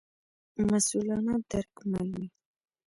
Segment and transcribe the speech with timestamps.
[0.69, 2.27] مسوولانه درک مل وي.